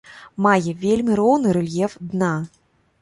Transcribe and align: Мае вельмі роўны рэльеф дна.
Мае 0.45 0.71
вельмі 0.85 1.17
роўны 1.21 1.53
рэльеф 1.59 1.91
дна. 2.15 2.33